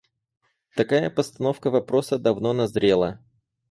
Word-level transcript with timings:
Такая 0.75 1.11
постановка 1.11 1.69
вопроса 1.69 2.17
давно 2.17 2.53
назрела. 2.53 3.19